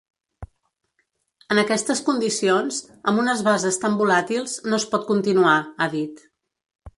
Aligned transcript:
En 1.55 1.61
aquestes 1.63 2.01
condicions, 2.07 2.79
amb 3.11 3.23
unes 3.25 3.43
bases 3.49 3.77
tan 3.85 3.99
volàtils, 4.01 4.57
no 4.71 4.81
es 4.81 4.89
pot 4.95 5.07
continuar 5.13 5.55
–ha 5.61 5.91
dit–. 5.95 6.27